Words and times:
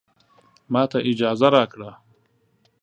ماته 0.73 0.99
اجازه 1.09 1.47
راکړه 1.55 1.91